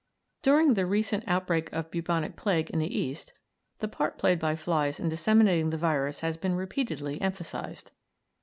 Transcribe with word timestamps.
During 0.41 0.73
the 0.73 0.87
recent 0.87 1.23
outbreak 1.27 1.71
of 1.71 1.91
bubonic 1.91 2.35
plague 2.35 2.71
in 2.71 2.79
the 2.79 2.87
East 2.97 3.33
the 3.77 3.87
part 3.87 4.17
played 4.17 4.39
by 4.39 4.55
flies 4.55 4.99
in 4.99 5.09
disseminating 5.09 5.69
the 5.69 5.77
virus 5.77 6.21
has 6.21 6.37
been 6.37 6.55
repeatedly 6.55 7.21
emphasised. 7.21 7.91